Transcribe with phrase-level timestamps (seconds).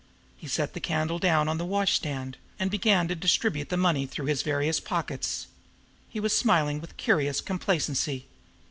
[0.35, 4.25] He set the candle down on the washstand, and began to distribute the money through
[4.25, 5.45] his various pockets.
[6.09, 8.25] He was smiling with curious complacency.